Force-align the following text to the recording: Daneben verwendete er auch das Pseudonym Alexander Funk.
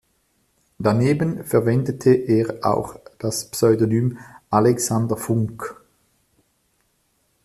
Daneben 0.79 1.43
verwendete 1.43 2.09
er 2.15 2.65
auch 2.65 2.99
das 3.19 3.51
Pseudonym 3.51 4.17
Alexander 4.49 5.15
Funk. 5.15 5.79